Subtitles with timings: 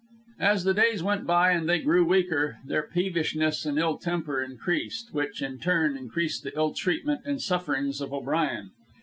[0.39, 5.13] As the days went by and they grew weaker, their peevishness and ill temper increased,
[5.13, 8.71] which, in turn, increased the ill treatment and sufferings of O'Brien.